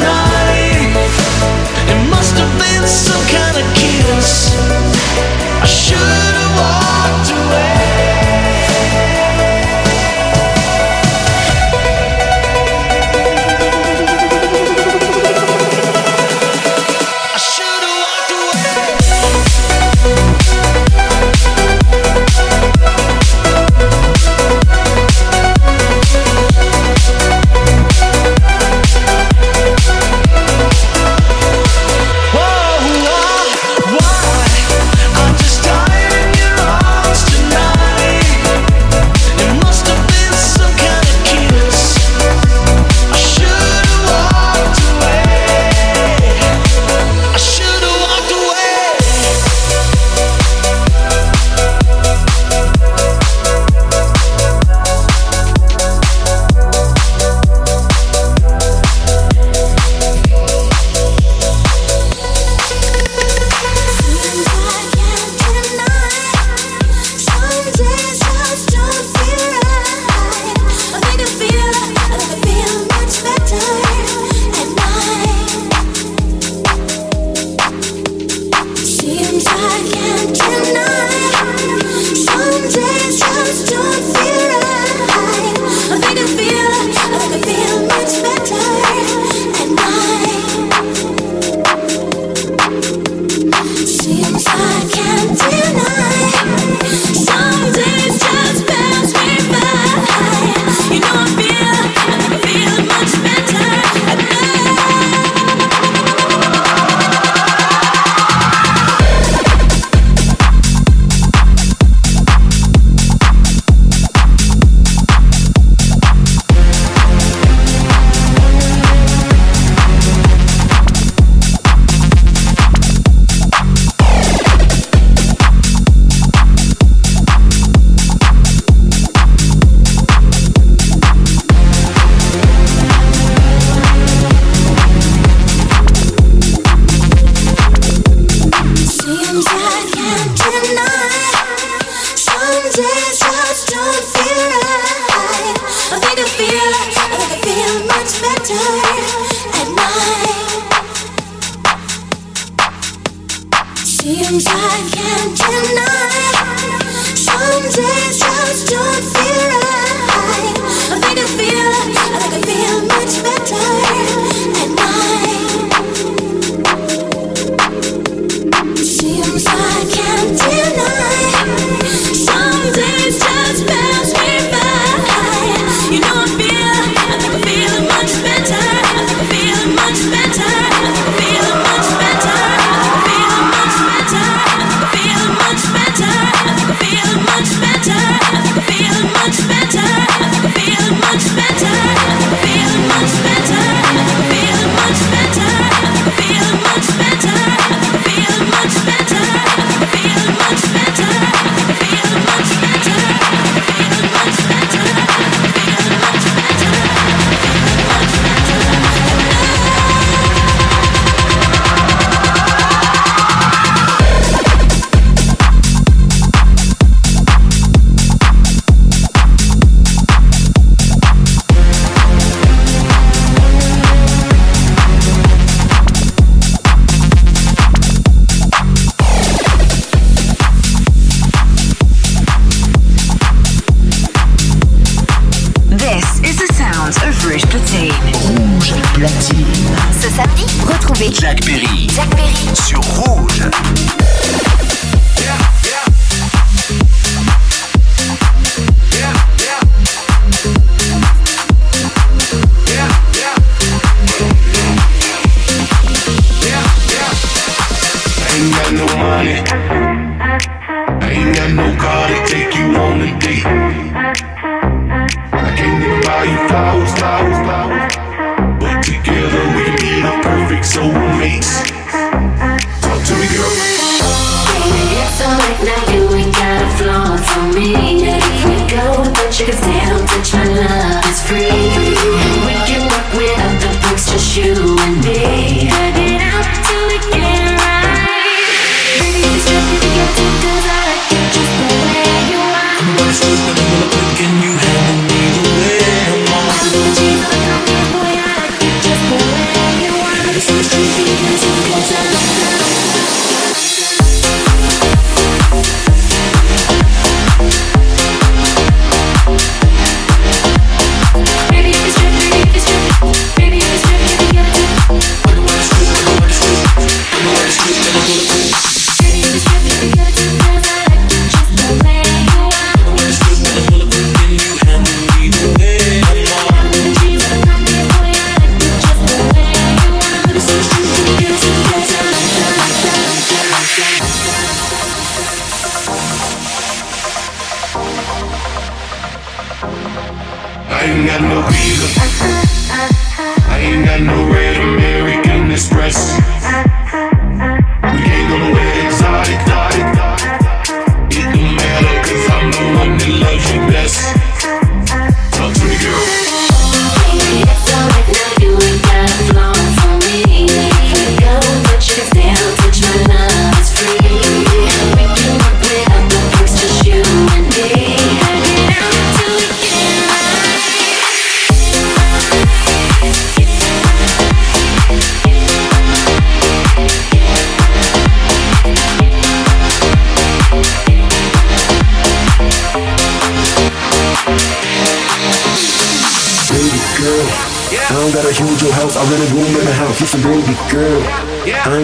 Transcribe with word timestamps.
now. 0.00 0.27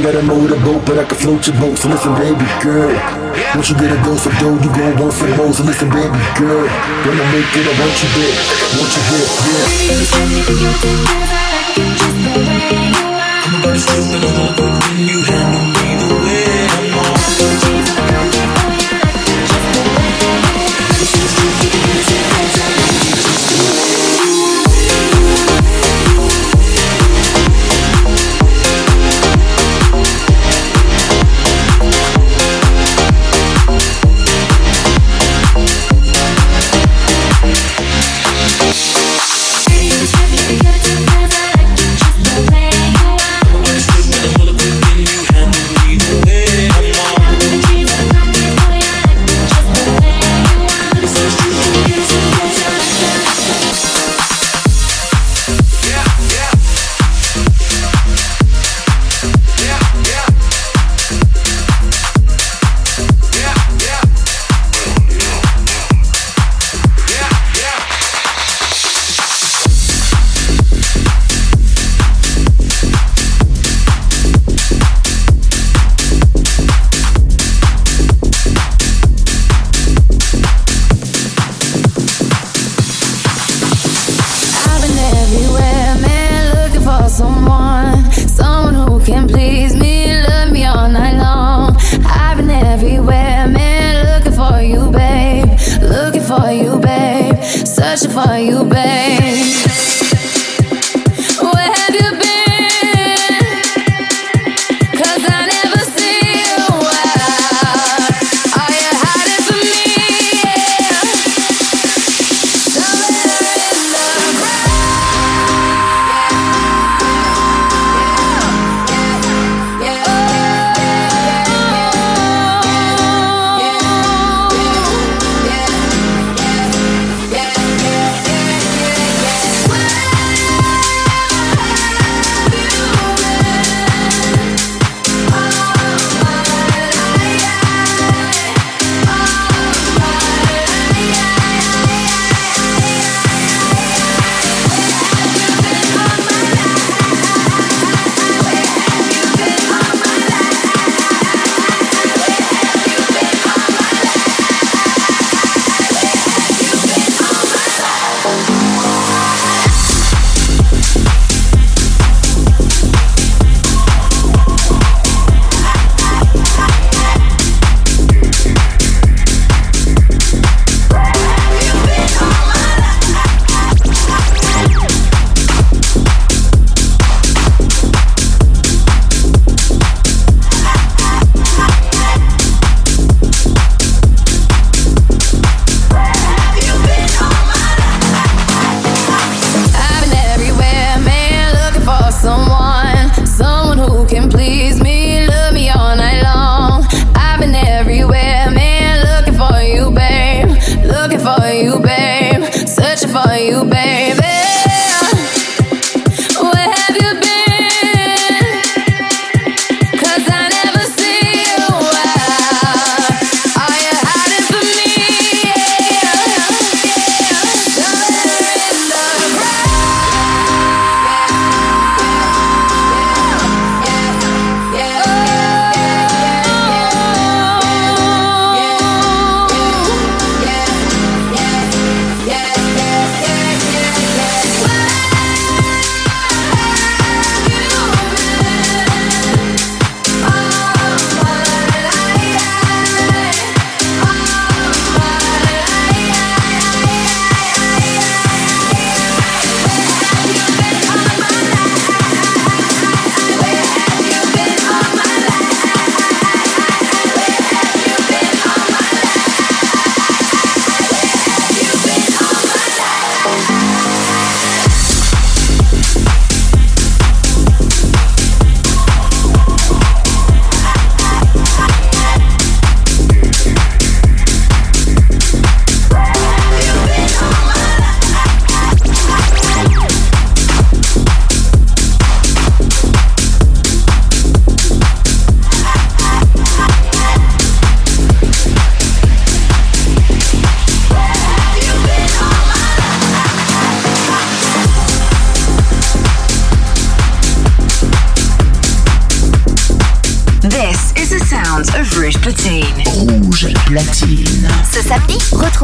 got 0.05 0.17
a 0.17 0.23
motorboat, 0.23 0.85
but 0.85 0.99
I 0.99 1.05
can 1.05 1.17
float 1.17 1.47
your 1.47 1.57
boat. 1.57 1.79
So 1.79 1.89
listen, 1.89 2.13
baby 2.21 2.45
girl. 2.61 2.93
Once 3.57 3.71
you 3.71 3.77
get 3.81 3.89
a 3.89 3.97
dose 4.05 4.27
of 4.27 4.37
dough, 4.37 4.53
you 4.61 4.69
gon' 4.77 5.01
want 5.01 5.15
some 5.15 5.33
more. 5.33 5.51
So 5.55 5.65
listen, 5.65 5.89
baby 5.89 6.21
girl. 6.37 6.69
When 7.09 7.17
I 7.17 7.25
make 7.33 7.49
it, 7.57 7.65
I 7.65 7.73
want 7.81 7.97
you 8.05 8.13
back. 8.13 8.37
Want 8.77 8.93
you 8.93 9.01
here, 9.09 9.25
yeah. 9.49 9.65
I'm 13.49 13.65
a 13.65 13.79
stupid, 13.81 14.29
I'm 14.29 14.37
a 14.37 14.77
you 15.09 15.25
handle 15.25 15.73
me 15.73 15.89
the 15.97 16.15
way. 16.21 16.34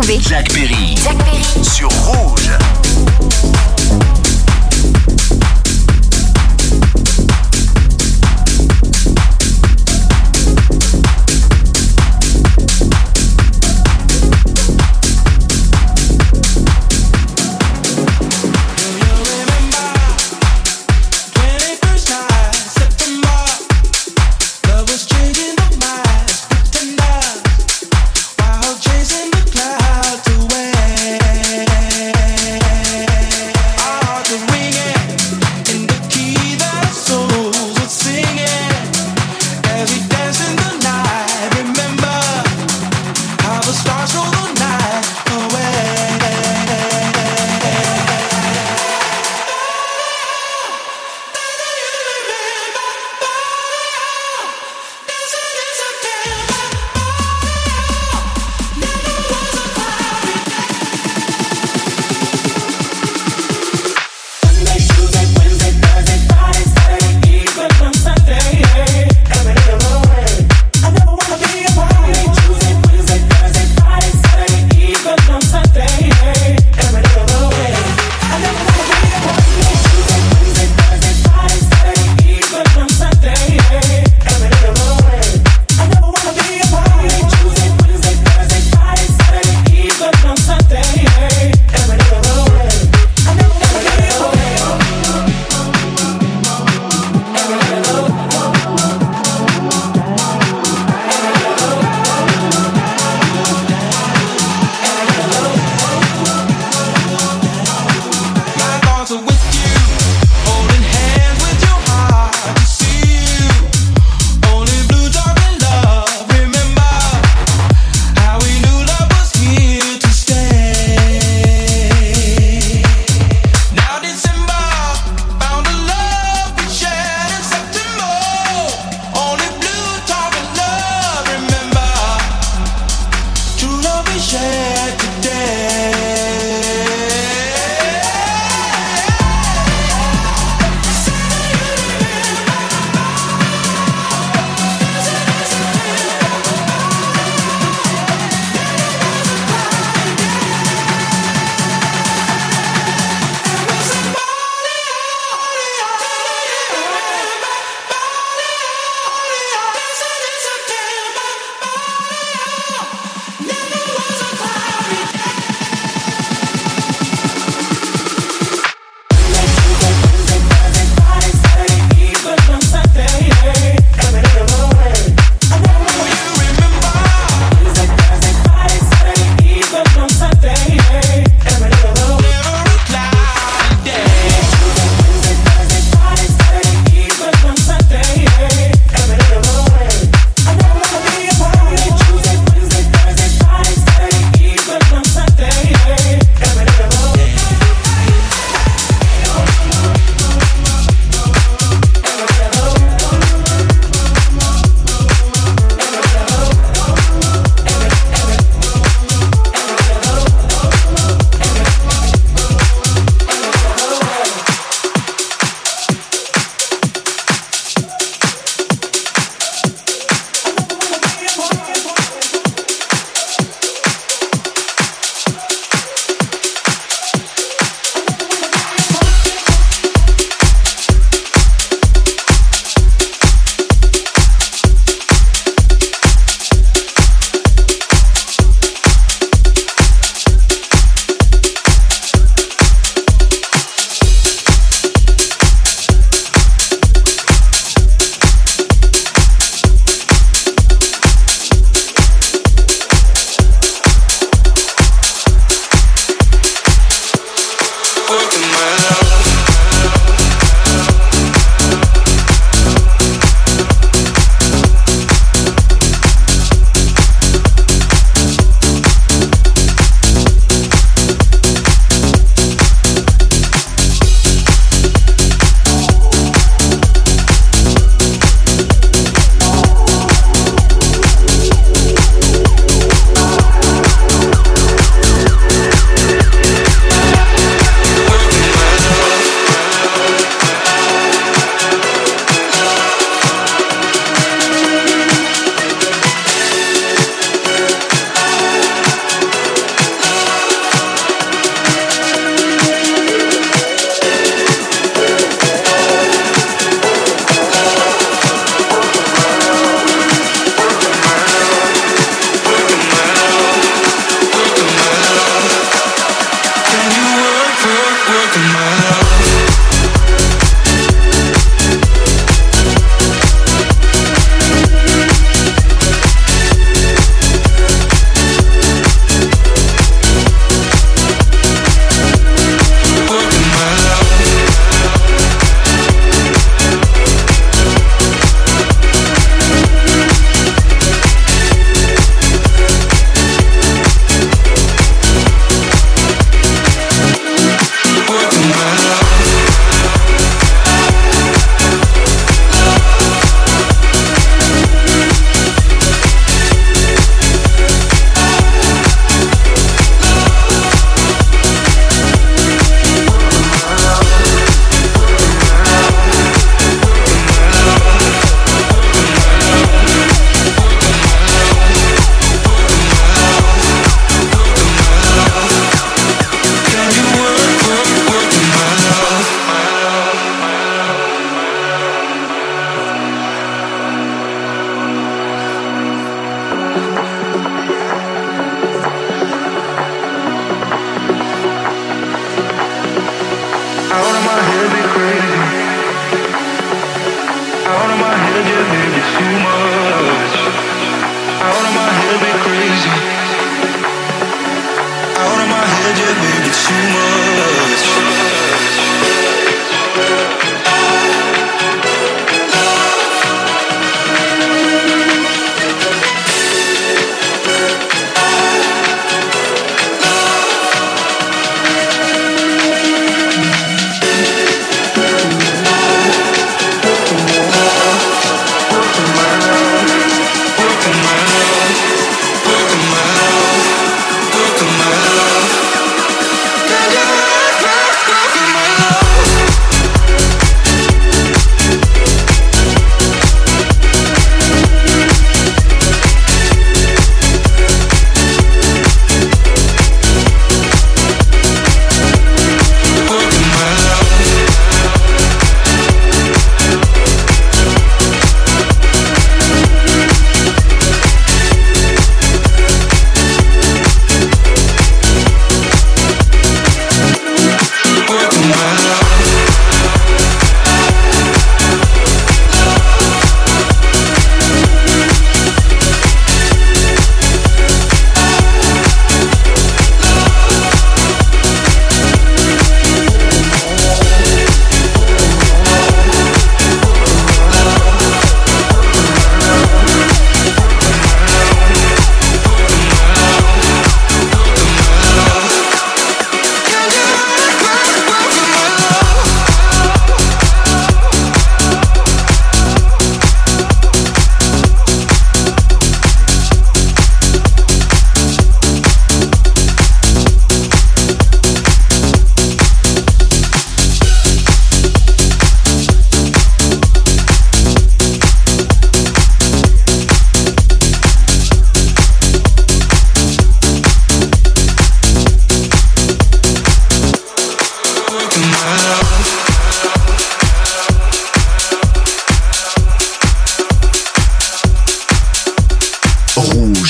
Jack 0.03 0.49
Perry. 0.49 0.95
Jack 0.97 1.19
Perry 1.19 1.63
Sur 1.63 1.89
Rouge. 1.89 2.70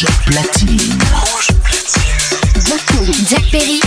Tell 0.00 0.16
me 0.26 0.32
that 0.32 0.56
you 0.62 0.68
do. 0.78 0.88
Dirty, 2.64 3.12
dirty, 3.28 3.80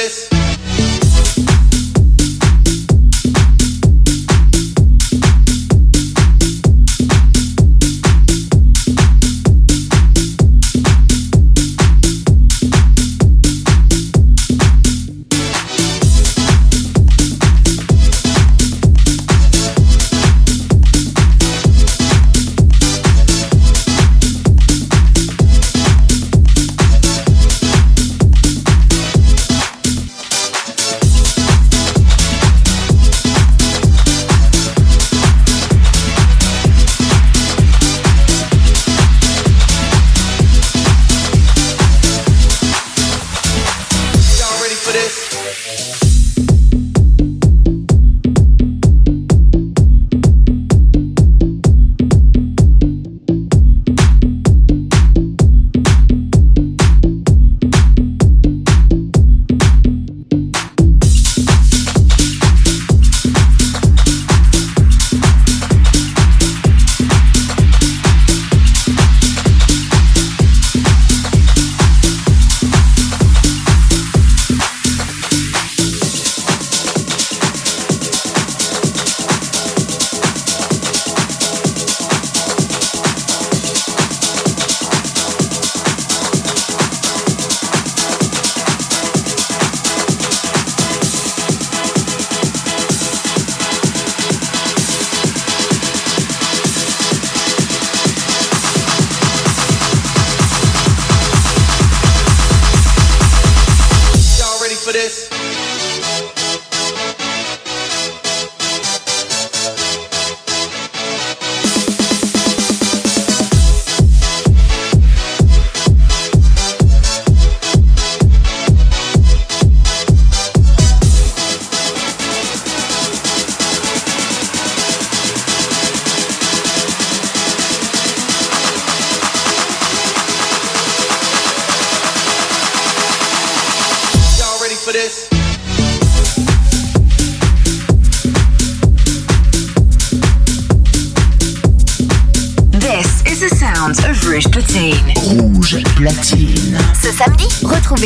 this 0.00 0.29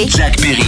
Jack 0.03 0.37
Perry. 0.39 0.64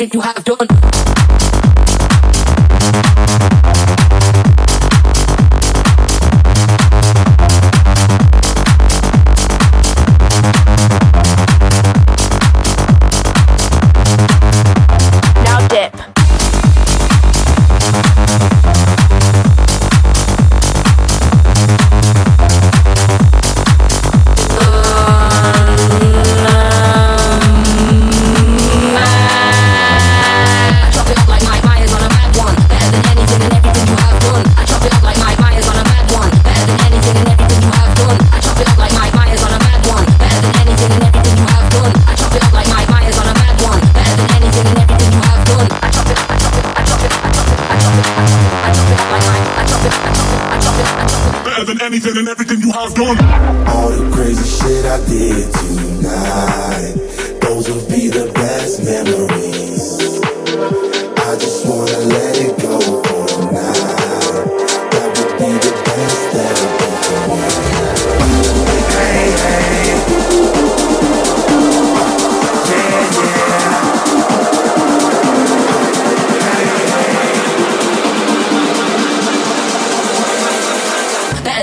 anything 0.00 0.10
you 0.12 0.20
have 0.20 0.44
done. 0.44 0.77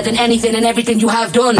than 0.06 0.16
anything 0.16 0.54
and 0.54 0.64
everything 0.64 1.00
you 1.00 1.08
have 1.08 1.32
done. 1.32 1.56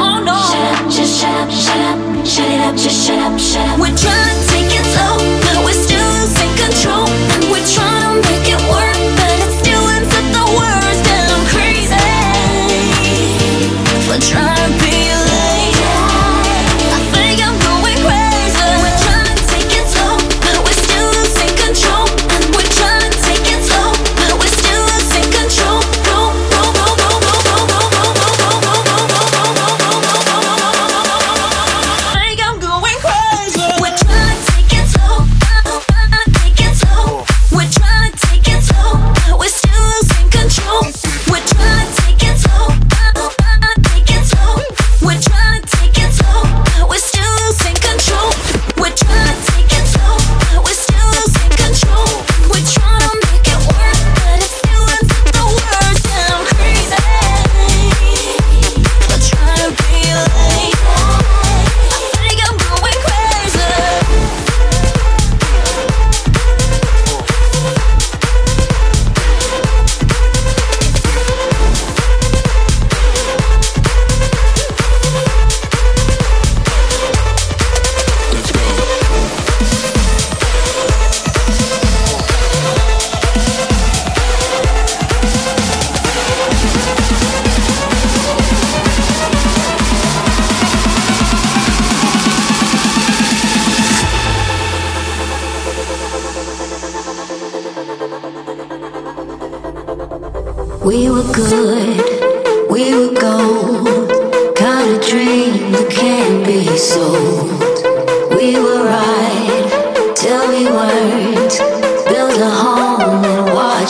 oh 0.00 0.18
no. 0.24 0.36
Shut 0.50 0.64
up, 0.74 0.90
just 0.90 1.20
shut 1.20 1.34
up, 1.42 1.50
shut 1.50 1.80
up, 1.90 2.26
shut 2.26 2.48
it 2.50 2.60
up, 2.66 2.74
just 2.76 3.06
shut 3.06 3.18
up, 3.18 3.38
shut 3.38 3.66
up. 3.68 3.78
We're 3.78 3.96
trying 3.96 4.36
to 4.40 4.46
take 4.52 4.72
it 4.78 4.86
slow. 4.94 5.19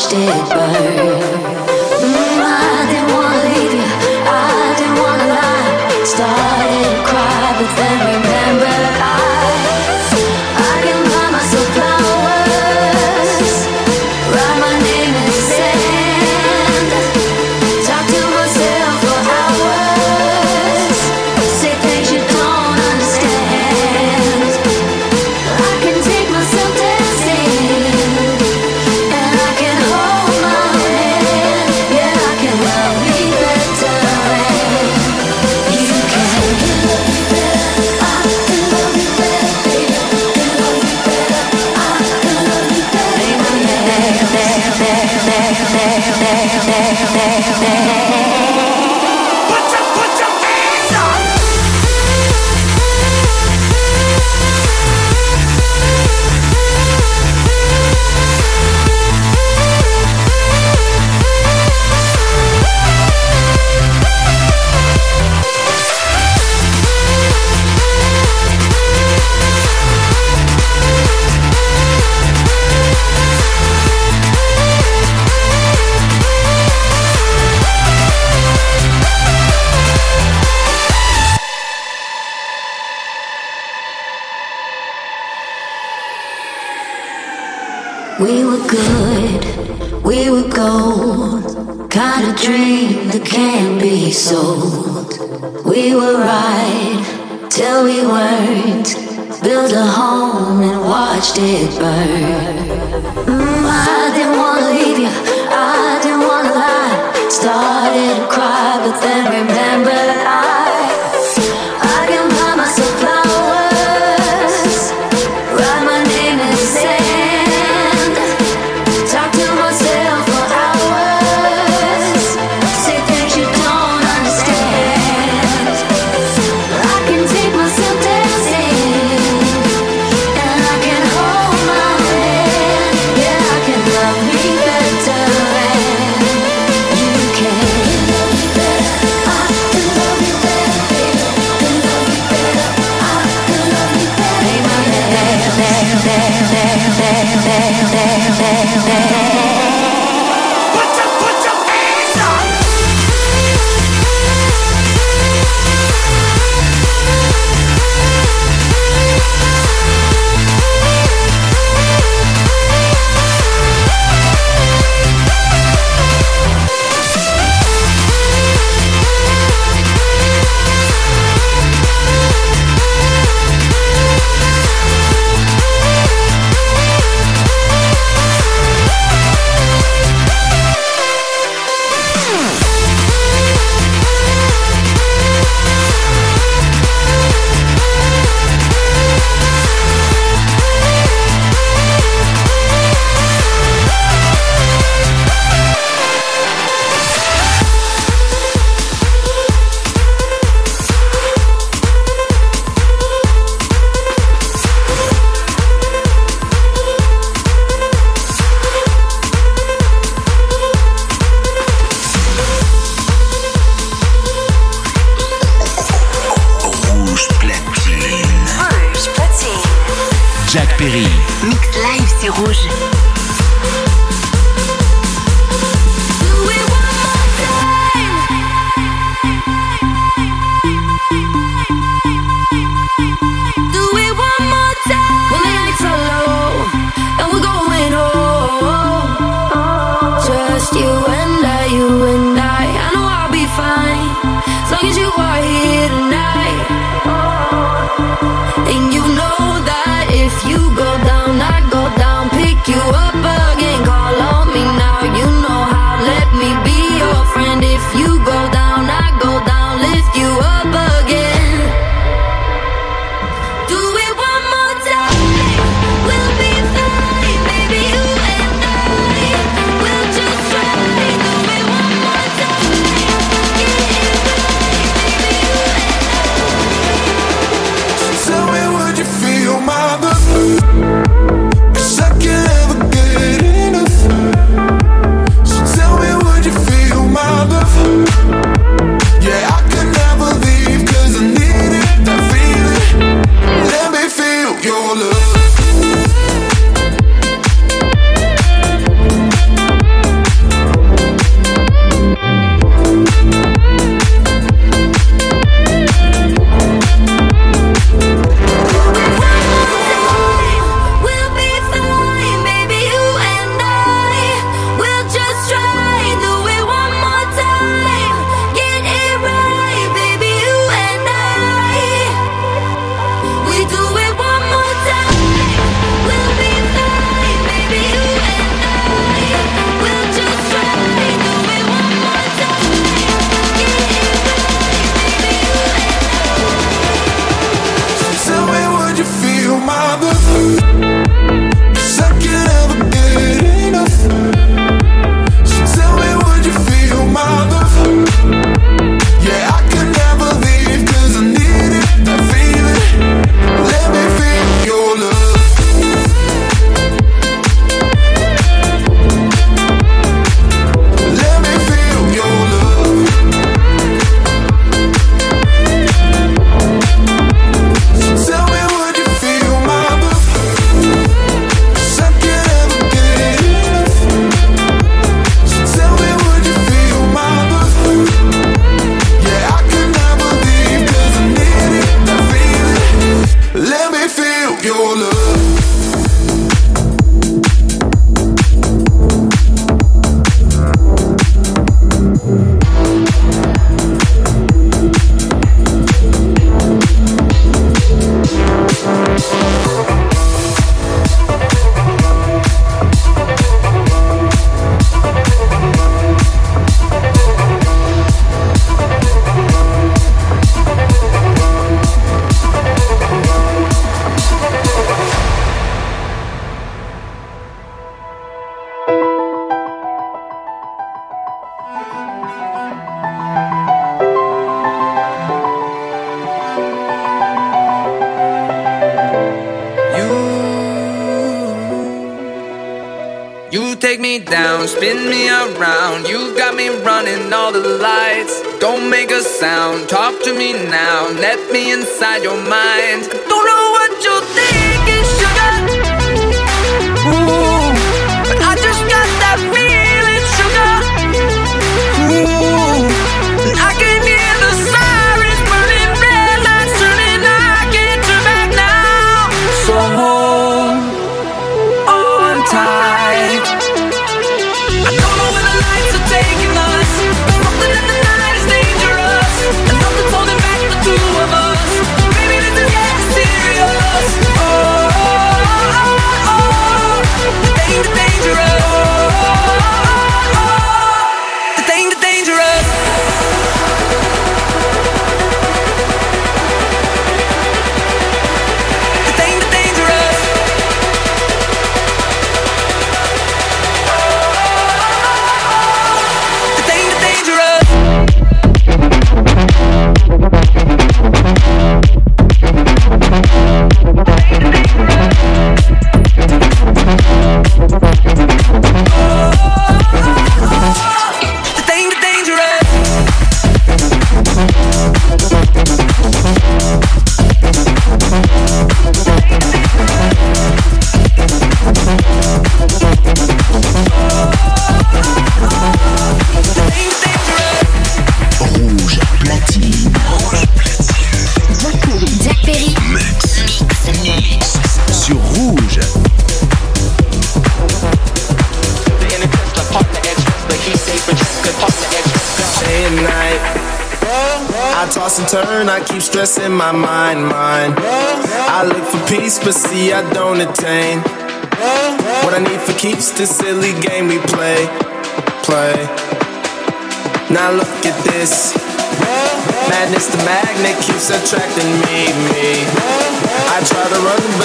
watched 0.01 0.15
it 0.15 0.49
burn. 0.55 1.10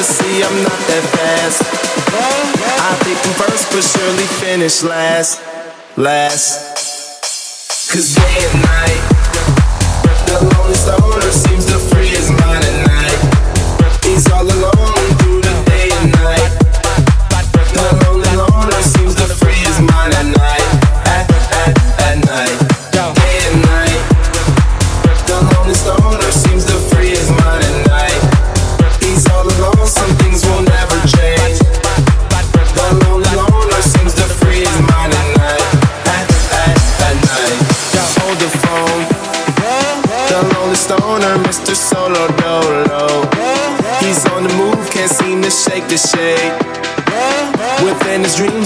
see 0.05 0.43
I'm 0.43 0.63
not 0.63 0.79
that 0.87 1.05
fast. 1.17 1.61
I 2.13 2.93
think 3.01 3.17
I'm 3.25 3.33
first, 3.41 3.65
but 3.73 3.81
surely 3.81 4.27
finish 4.39 4.83
last. 4.83 5.41
Last. 5.97 6.61
Cause 7.91 8.13
day 8.13 8.35
and 8.45 8.61
night, 8.61 9.03
the 10.27 10.37
lonely 10.53 10.75
stoner 10.75 11.31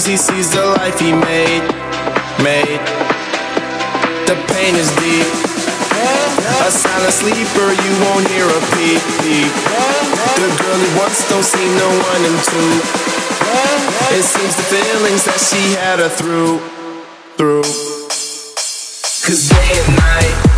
he 0.10 0.18
sees 0.18 0.52
the 0.52 0.66
life 0.82 1.00
he 1.00 1.14
made, 1.14 1.62
made. 2.42 2.82
The 4.26 4.34
pain 4.50 4.74
is 4.74 4.90
deep. 4.98 5.30
A 6.66 6.72
silent 6.72 7.14
sleeper, 7.14 7.70
you 7.70 7.92
won't 8.02 8.28
hear 8.34 8.50
a 8.50 8.62
peep, 8.74 9.02
peep. 9.22 9.54
The 10.34 10.50
girl 10.58 10.78
he 10.82 10.90
wants 10.98 11.30
don't 11.30 11.46
see 11.46 11.64
no 11.78 11.90
one 12.10 12.22
in 12.26 12.36
two. 12.50 12.72
It 14.18 14.24
seems 14.26 14.56
the 14.58 14.66
feelings 14.74 15.26
that 15.26 15.38
she 15.38 15.78
had 15.78 16.00
are 16.00 16.10
through, 16.10 16.58
through. 17.38 17.62
Cause 19.22 19.48
day 19.48 19.70
and 19.86 19.96
night. 19.96 20.49